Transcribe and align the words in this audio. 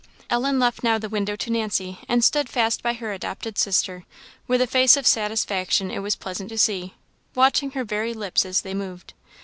Ellen 0.31 0.57
left 0.57 0.81
now 0.81 0.97
the 0.97 1.09
window 1.09 1.35
to 1.35 1.51
Nancy, 1.51 1.99
and 2.09 2.23
stood 2.23 2.49
fast 2.49 2.81
by 2.81 2.93
her 2.93 3.13
adopted 3.13 3.59
sister, 3.59 4.03
with 4.47 4.59
a 4.59 4.65
face 4.65 4.97
of 4.97 5.05
satisfaction 5.05 5.91
it 5.91 5.99
was 5.99 6.15
pleasant 6.15 6.49
to 6.49 6.57
see, 6.57 6.95
watching 7.35 7.69
her 7.77 7.83
very 7.83 8.15
lips 8.15 8.43
as 8.43 8.61
they 8.61 8.73
moved. 8.73 9.13